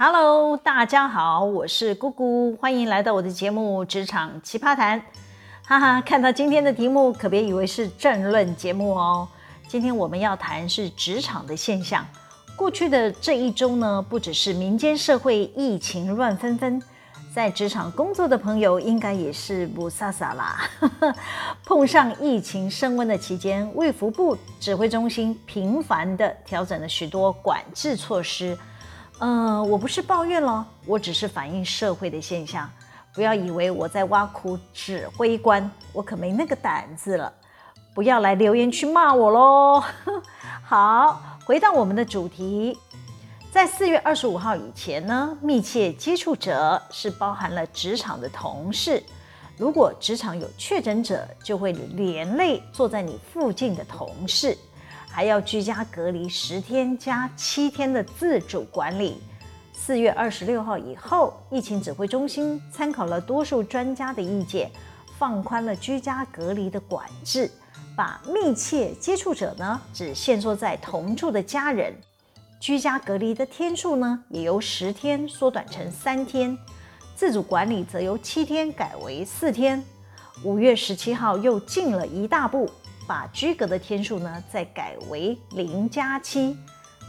[0.00, 5.00] Hello，大家好，我是姑姑，欢迎来到我的节目《职场奇葩谈》。
[5.66, 9.26] 哈哈，看到今天的题目，可别以为是政论节目哦。
[9.66, 12.06] 今天我们要谈是职场的现象。
[12.54, 16.80] 过去的这一周呢，不只是民间社会疫情乱纷纷，
[17.34, 20.60] 在职场工作的朋友应该也是不撒撒啦。
[21.66, 28.56] 碰上疫情升温的期间，卫福部指挥中心频繁地调整了许多管制措施。
[29.20, 32.70] 嗯、我不是抱怨了，我只是反映社会的现象。
[33.12, 37.32] 不要以为我在挖苦指挥官，我可没那个胆子了。
[37.94, 39.82] 不要来留言区骂我喽。
[40.62, 42.78] 好，回到我们的主题，
[43.50, 49.02] 在四月二十五号以前呢，密切接触者是包含了职场的同事。
[49.56, 54.56] 如果职场有确诊者，就会连累坐在你附近的同事。
[55.18, 59.20] 还要居家隔离十天加七天的自主管理。
[59.72, 64.70] 四月二十六号以后，疫情指挥中心参考了多数专家的意见，
[65.18, 67.50] 放宽了居家隔离的管制，
[67.96, 71.92] 把密切接触者呢只限缩在同住的家人，
[72.60, 76.56] 居家隔离的天数呢也由十天缩短成三天，
[77.16, 79.82] 自主管理则由七天改为四天。
[80.44, 82.70] 五月十七号又进了一大步。
[83.08, 86.54] 把居隔的天数呢再改为零加七，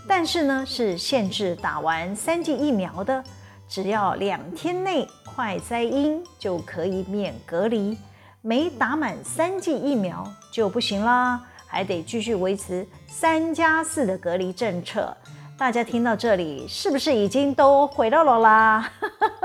[0.07, 3.21] 但是呢是限制打完三剂疫苗的，
[3.67, 7.97] 只要两天内快筛阴就可以免隔离，
[8.41, 15.15] 没打满三剂疫苗就不行啦，还得继续维持三加四的隔离政策。
[15.57, 18.89] 大家听到这里是不是已经都回到了啦？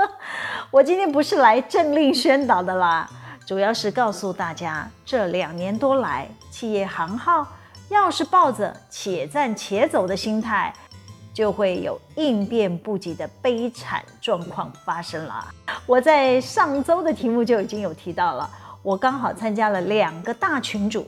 [0.71, 3.09] 我今天不是来政令宣导的啦。
[3.45, 7.47] 主要是告诉大家，这两年多来，企业行号
[7.89, 10.73] 要是抱着且战且走的心态，
[11.31, 15.45] 就会有应变不及的悲惨状况发生了。
[15.85, 18.49] 我在上周的题目就已经有提到了，
[18.81, 21.05] 我刚好参加了两个大群主，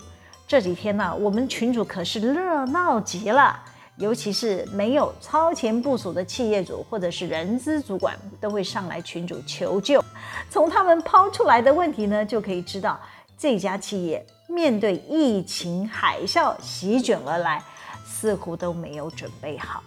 [0.48, 3.60] 这几天呢，我们群主可是热闹极了。
[3.98, 10.04] 尤其是没有超前部署的企业主或者是人资主管，都会上来群主求救。
[10.50, 13.00] 从他们抛出来的问题呢，就可以知道
[13.38, 17.62] 这家企业面对疫情海啸席卷而来，
[18.06, 19.82] 似乎都没有准备好。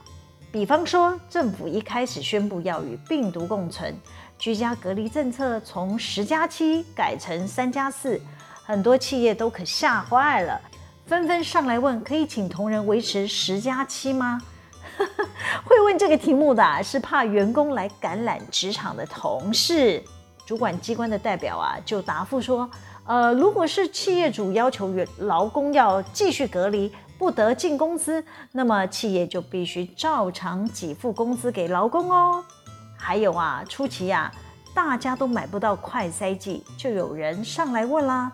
[0.50, 3.94] 比方说，政府一开始宣布要与病毒共存，
[4.37, 8.21] 居家隔离政策从十加七改成三加四，
[8.65, 10.60] 很多企业都可吓坏了。
[11.10, 14.41] 纷纷上来问，可以请同仁维持十加七吗？
[15.66, 20.00] 会问这个题目的是怕员工来感染职场的同事。
[20.47, 22.71] 主管机关的代表啊，就答复说，
[23.04, 32.44] 呃，如果是企业主要求员劳工要继续隔离，不得进公司，那么企业就必须照常给付工资给劳工哦。
[32.97, 34.31] 还有啊，初期啊，
[34.72, 38.31] 大家都买不到快筛剂，就有人上来问啦。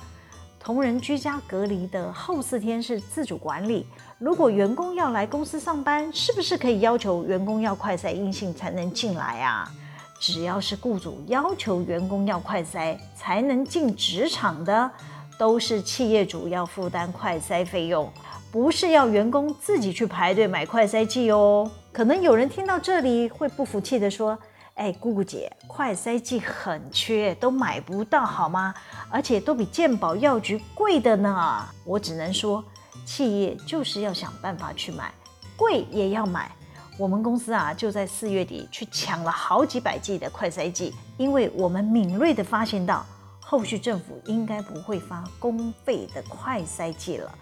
[0.66, 3.86] 同仁居家隔离的后四天是自主管理。
[4.18, 9.70] 如果员工要来公司上班，是不是可以要求员工要快筛阴性才能进来啊？
[10.18, 14.90] 只要是雇主要求员工要快筛才能进职场的，
[15.38, 18.10] 都是企业主要负担快筛费用，
[18.50, 21.70] 不是要员工自己去排队买快筛剂哦。
[21.92, 24.36] 可能有人听到这里会不服气地说。
[24.76, 28.74] 哎，姑姑姐，快筛剂很缺，都买不到好吗？
[29.10, 31.66] 而且都比健保药局贵的呢。
[31.82, 32.62] 我只能说，
[33.06, 35.10] 企业就是要想办法去买，
[35.56, 36.50] 贵也要买。
[36.98, 43.02] 我们公司啊，就在四月底去抢了好几百剂的快筛剂，因为我们敏锐地发现到，
[43.40, 47.34] 后续政府应该不会发公费的快筛剂了，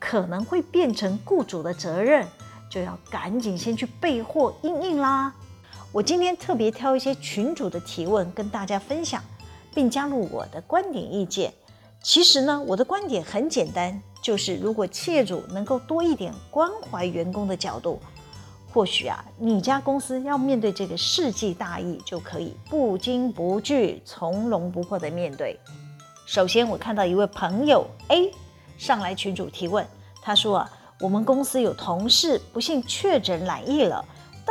[0.00, 2.26] 可能会变成雇主的责任，
[2.68, 5.32] 就要赶紧先去备货应应啦。
[5.92, 9.20] 我今天特别挑一些群主的提问跟大家分享，
[9.74, 11.52] 并加入我的观点意见。
[12.00, 17.98] 其实呢，我的观点很简单，就是如果企业主能够多一点关怀员工的角度，
[18.72, 25.58] 或许啊，你家公司要面对这个世纪大疫，就可以不惊不惧、从容不迫地面对。
[26.24, 28.32] 首先，我看到一位朋友 A
[28.78, 29.84] 上来群主提问，
[30.22, 30.70] 他说啊，
[31.00, 34.04] 我们公司有同事不幸确诊染疫了。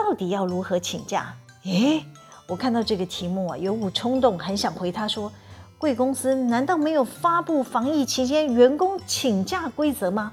[0.03, 1.33] 到底要如何请假？
[1.65, 2.03] 诶，
[2.47, 5.31] 我看到这个题目啊，有股冲动，很想回他说：
[5.77, 10.31] 贵公司难道没有发布防疫期间员工请假规则吗？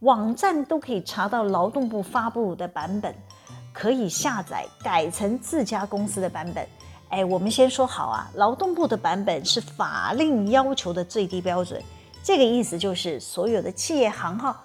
[0.00, 3.14] 网站都可以查到劳动部发布的版本，
[3.72, 6.66] 可以下载改成自家公司的版本。
[7.10, 11.80] 诶，我们先说好啊，劳动部的版本是法令要求的最低标准，
[12.22, 14.56] 这个意思就是所有的企业行号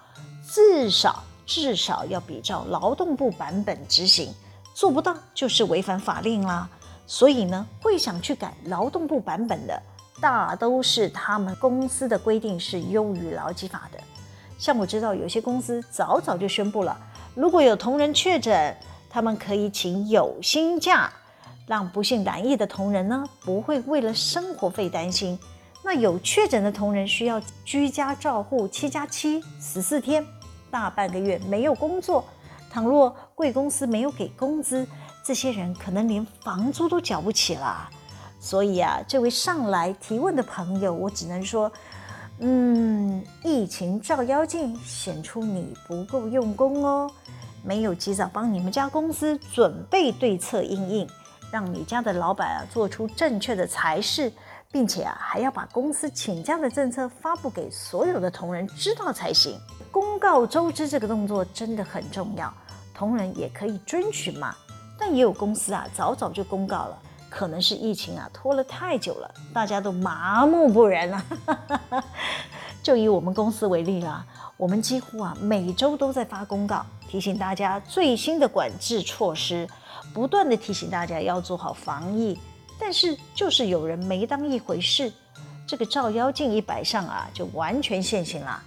[0.48, 1.24] 至少。
[1.50, 4.32] 至少要比照劳动部版本执行，
[4.76, 6.70] 做不到就是违反法令啦。
[7.08, 9.82] 所以呢，会想去改劳动部版本的，
[10.22, 13.98] 大都是他们公司的规定是优于劳基法的。
[14.60, 16.96] 像我知道有些公司早早就宣布了，
[17.34, 18.78] 如果有同仁确诊，
[19.10, 21.12] 他们可以请有薪假，
[21.66, 25.40] 让不幸染疫的同仁呢不会为了生活费担心。
[25.84, 30.24] 那有确诊的同仁需要居家照护七加七十四天，
[30.72, 32.24] 大半个月没有工作。
[32.72, 34.88] 倘若贵公司没有给工资，
[35.24, 37.90] 这些人可能连房租都缴不起了。
[38.40, 41.72] 所以啊，这位上来提问的朋友，我只能说，
[42.38, 47.12] 嗯，疫情照妖镜显出你不够用功哦，
[47.64, 51.10] 没有及早帮你们家公司准备对策应应，
[51.52, 54.32] 让你家的老板啊做出正确的裁示，
[54.72, 59.60] 并且啊还要把公司请假的政策发布给所有的同仁知道才行。
[59.92, 62.54] 公告周知这个动作真的很重要，
[62.94, 64.56] 同仁也可以遵循嘛。
[65.00, 67.00] 但也有公司啊，早早就公告了，
[67.30, 71.26] 可能是疫情啊拖了太久了，大家都麻木不仁了。
[72.84, 74.26] 就以我们公司为例啦，
[74.56, 79.68] 我们几乎啊每周都在发公告，提醒大家最新的管制措施，
[80.14, 82.38] 不断的提醒大家要做好防疫。
[82.80, 85.12] 但是就是有人没当一回事，
[85.68, 88.64] 这个照妖镜一摆上啊，就完全现形了。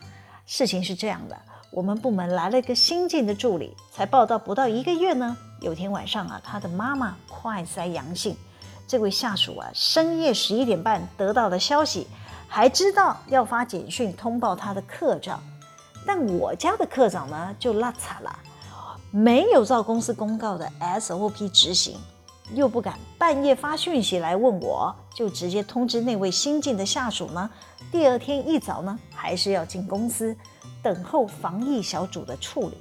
[0.46, 1.36] 事情是这样的，
[1.70, 5.36] 我们部门来了一个新进的助理，才报道不到一个月呢。
[5.60, 8.36] 有天晚上啊，他的妈妈快筛阳性，
[8.86, 12.06] 这位下属啊，深夜十一点半得到的消息，
[12.48, 15.40] 还知道要发简讯通报他的课长，
[16.04, 18.38] 但我家的课长呢就落差了，
[19.12, 21.96] 没有照公司公告的 SOP 执行，
[22.54, 27.48] 又不敢半夜发讯息来问我，就直接通知那位新进的下属呢，
[27.90, 30.36] 第二天一早呢，还是要进公司
[30.82, 32.76] 等候防疫小组的处理。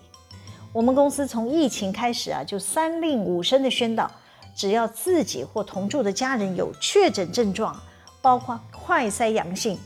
[0.74, 4.10] 我们公司从疫情开始啊，就三令五申的宣导，
[4.56, 7.78] 只要自己或同住的家人有确诊症状，
[8.22, 9.78] 包括快筛阳性，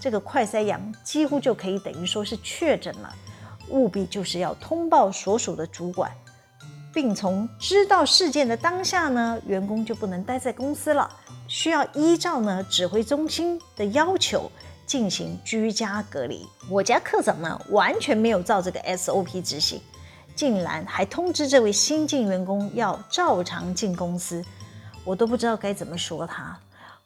[0.00, 3.14] 这个快筛阳几乎就可以等于说是确诊了，
[3.68, 6.10] 务必就是要通报所属的主管，
[6.94, 11.10] 并从知道事件的当下呢，员工就不能待在公司了，
[11.48, 14.50] 需要依照呢指挥中心的要求
[14.86, 16.46] 进行居家隔离。
[16.70, 19.80] 我家课长呢，完全没有照这个 SOP 执行。
[20.36, 24.44] 竟然还通知这位新进员工要照常进公司，
[25.04, 26.58] 我都不知道该怎么说他，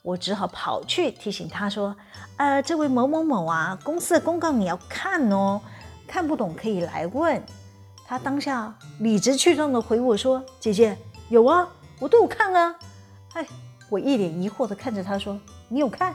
[0.03, 1.95] 我只好跑去提醒他说
[2.39, 5.61] ：“呃，这位某某某啊，公司的公告你要看哦，
[6.07, 7.43] 看不懂可以来问。”
[8.09, 10.97] 他当下理直气壮地回我说：“姐姐，
[11.29, 11.69] 有啊，
[12.01, 12.75] 我都有看啊。”
[13.35, 13.47] 哎，
[13.91, 15.39] 我一脸疑惑地看着他说
[15.69, 16.15] ：“你有看？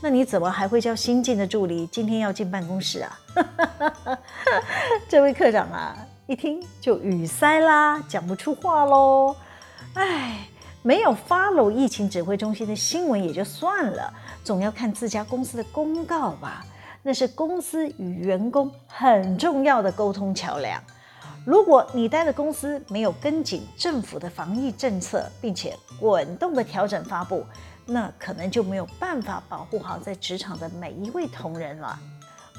[0.00, 3.20] 那你怎么还会叫新进的助理今天要进办公室啊？”
[5.08, 5.96] 这位科长啊。
[6.26, 9.36] 一听就语塞啦，讲不出话喽。
[9.94, 10.48] 哎，
[10.82, 16.64] 没有 follow 疫情指挥中心的新闻也就算了，总要看自家公司的公告吧。
[17.02, 20.82] 那是公司与员工很重要的沟通桥梁。
[21.44, 27.44] 如果你待的公司没有跟紧政府的防疫政策，并且滚动的调整发布，
[27.84, 31.98] 那可能就没有办法保护好在职场的每一位同仁了。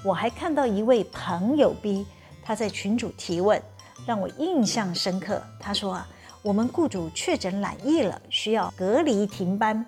[0.04, 2.06] 我还看到一位朋友 B。
[2.46, 3.64] 他在群主提问，
[4.06, 5.42] 让我印象深刻。
[5.58, 6.06] 他说啊，
[6.42, 9.86] 我们雇主确诊染疫了，需要隔离停班。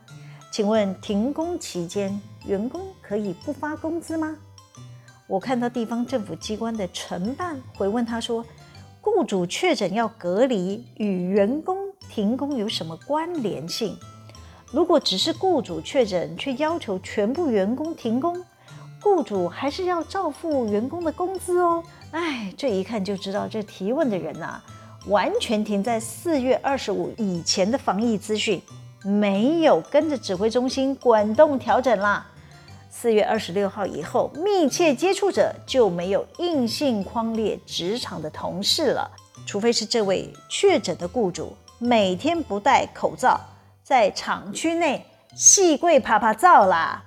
[0.49, 4.33] 请问停工期间，员工可以不发工资吗？
[5.27, 8.41] 我看到地方政府机关的承办回问他说，
[9.05, 11.77] 雇主确诊要隔离，与员工
[12.09, 13.95] 停工有什么关联性？
[14.71, 18.43] 如果只是雇主确诊，却要求全部员工停工，
[19.03, 21.83] 雇主还是要照付员工的工资哦。
[22.09, 24.63] 哎，这一看就知道，这提问的人呐、啊，
[25.05, 28.59] 完全停在四月二十五以前的防疫资讯，
[29.03, 32.25] 没有跟着指挥中心滚动调整啦。
[32.97, 39.11] 四月二十六号以后，密切接触者就没有硬性框列职场的同事了，
[39.45, 43.37] 除非是这位确诊的雇主每天不戴口罩，
[43.83, 47.03] 在厂区内细跪趴趴走啦，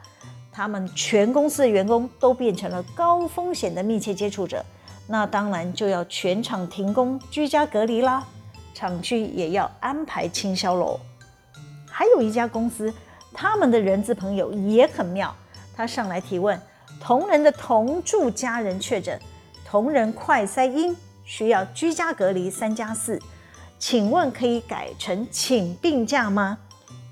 [0.52, 4.62] 他们全公司的员工都变成了高风险的密切接触者。
[5.06, 8.22] 那当然就要全场停工、居家隔离啦，
[8.74, 11.00] 厂区也要安排清消喽。
[11.90, 12.92] 还有一家公司，
[13.32, 15.34] 他们的人资朋友也很妙，
[15.78, 16.60] 他上来提问：
[17.00, 19.16] 同仁的同住家人确诊，
[19.64, 20.94] 同仁快塞阴，
[21.24, 23.16] 需要居家隔离三加四，
[23.78, 26.58] 请问可以改成请病假吗？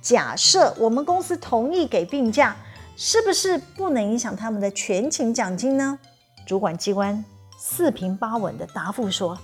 [0.02, 2.56] 假设我们公司同意给病假，
[2.96, 5.96] 是不是不能影响他们的全勤奖金呢？
[6.44, 7.24] 主管机关。
[7.56, 9.38] 四平八稳的答复说：“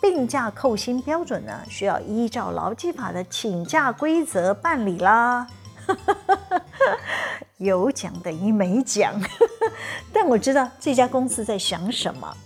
[0.00, 5.48] 病假扣薪标准呢，需要依照劳基法的请假规则办理啦。
[7.62, 9.14] 有奖等于没奖，
[10.12, 12.36] 但我知道这家公司在想什么，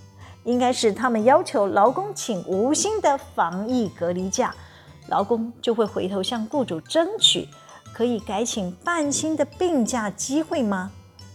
[0.44, 4.54] 应该是他们要求劳工请无薪的防疫隔离假，
[5.08, 7.48] 劳工就会回头向雇主争取
[7.94, 10.90] 可以改请半薪的病假机会吗？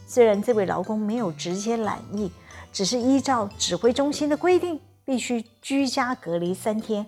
[0.07, 2.31] 虽然这位劳工没有直接染疫，
[2.71, 7.05] 只是依照指挥中心的规定，必须居家隔离三天，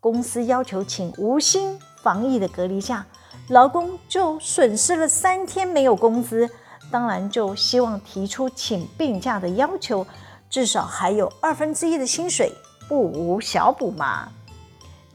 [0.00, 3.06] 公司要求请无薪防疫的隔离假。
[3.48, 6.48] 劳工就损失了三天没有工资，
[6.90, 10.06] 当然就希望提出请病假的要求，
[10.50, 12.52] 至少还有二分之一的薪水，
[12.88, 14.28] 不无小补嘛。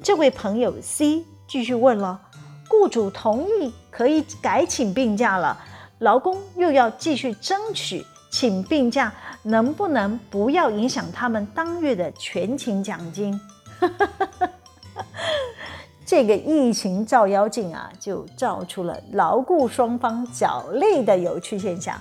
[0.01, 2.19] 这位朋友 C 继续问了：
[2.67, 5.57] 雇主同意可以改请病假了，
[5.99, 9.13] 劳工又要继续争取请病假，
[9.43, 13.39] 能不能不要影响他们当月的全勤奖金？
[16.15, 21.99] 这个疫情照妖镜啊，就照出了劳雇双方角力的有趣现象。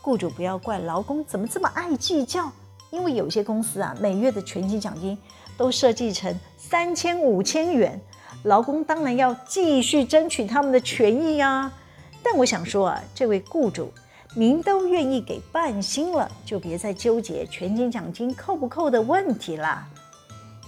[0.00, 2.48] 雇主不要怪劳工怎么这么爱计较，
[2.90, 5.18] 因为有些公司啊，每月的全勤奖金
[5.56, 8.00] 都设计成三千五千元，
[8.44, 11.72] 劳工当然要继续争取他们的权益啊。
[12.22, 13.92] 但我想说啊，这位雇主，
[14.36, 19.88] 您都愿意给半薪了，就别再纠结全勤奖金扣不扣的问题啦。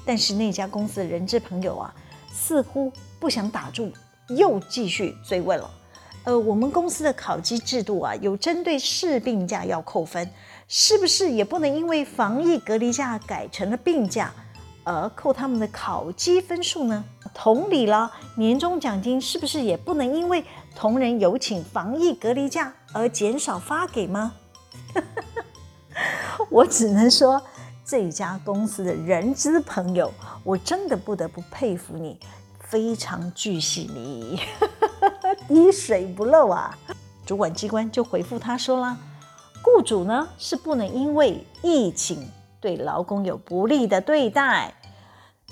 [0.04, 1.94] 但是那家公司的人资朋友啊。
[2.32, 3.92] 似乎不想打住，
[4.28, 5.70] 又继续追问了。
[6.24, 10.30] 呃，我们公司的考绩制度啊，有针对事病假要扣分，
[10.68, 14.32] 是不是也不能因为防疫隔离假改成了病假，
[14.84, 17.04] 而扣他们的考绩分数呢？
[17.34, 20.44] 同理了，年终奖金是不是也不能因为
[20.76, 24.34] 同仁有请防疫隔离假而减少发给吗？
[26.50, 27.42] 我只能说。
[27.84, 30.12] 这家公司的人资朋友，
[30.44, 32.18] 我真的不得不佩服你，
[32.60, 34.40] 非常巨细靡遗，
[35.48, 36.78] 滴水不漏啊！
[37.26, 38.96] 主管机关就回复他说啦，
[39.62, 42.28] 雇主呢是不能因为疫情
[42.60, 44.72] 对劳工有不利的对待。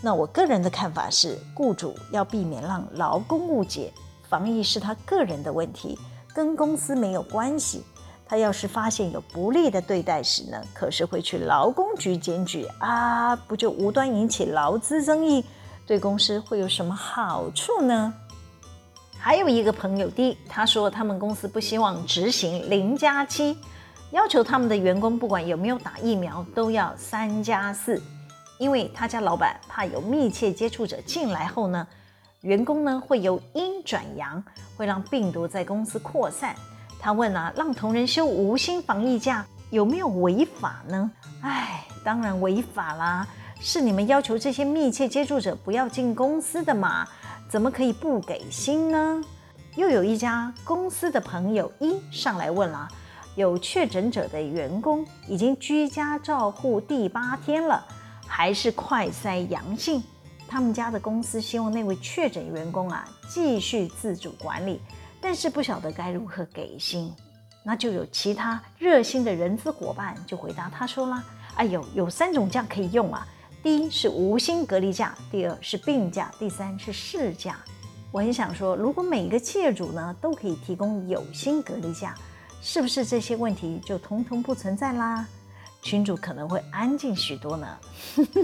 [0.00, 3.92] 那我个人的看法是，雇主要避免让劳工误解，
[4.28, 5.98] 防疫是他个人的问题，
[6.34, 7.84] 跟公司没有关系。
[8.30, 15.44] 他要是发现有不利的对待时呢，可是会去劳工局检举啊，不就无端引起劳资争议，
[15.84, 18.14] 对公司会有什么好处呢？
[19.18, 23.58] 还有一个朋友 D，他说他们公司不希望执行零加七，
[24.12, 28.00] 要求他们的员工不管有没有打疫苗都要三加四，
[28.58, 31.84] 因为他家老板怕有密切接触者进来后呢，
[32.42, 34.40] 员工呢会由阴转阳，
[34.76, 36.54] 会让病毒在公司扩散。
[37.00, 41.10] 他问啊，让同仁休无薪防疫假有没有违法呢？
[41.40, 43.26] 哎，当然违法啦！
[43.58, 47.06] 是你们要求这些密切接触者不要进公司的嘛？
[47.48, 49.24] 怎么可以不给薪呢？
[49.76, 52.88] 又有一家公司的朋友一上来问了，
[53.34, 57.82] 有确诊者的员工已经居家照护第八天了，
[58.26, 60.02] 还是快筛阳性。
[60.48, 64.80] 他们家的公司希望那位确诊员工啊继续自主管理。
[65.20, 67.12] 但是不晓得该如何给薪，
[67.62, 71.22] 那就有其他热心的人资伙伴就回答他说啦
[71.56, 73.26] ：“哎呦，有三种假可以用啊，
[73.62, 77.58] 第一是无薪隔离假，第二是病假，第三是事假。”
[78.12, 82.14] 我很想说，如果每个企业主呢都可以提供有薪隔离假，
[82.62, 85.26] 是不是这些问题就统统不存在啦？
[85.82, 87.66] 群主可能会安静许多呢。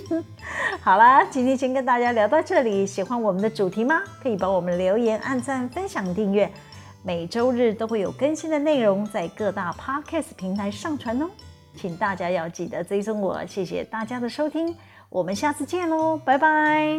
[0.81, 2.87] 好啦，今天先跟大家聊到这里。
[2.87, 4.03] 喜欢我们的主题吗？
[4.23, 6.51] 可以帮我们留言、按赞、分享、订阅。
[7.03, 11.27] 每周日都会有更新的内容在各大 Podcast 平台上传哦，
[11.77, 13.47] 请大家要记得追踪我。
[13.47, 14.75] 谢谢大家的收听，
[15.09, 16.99] 我们下次见喽，拜拜。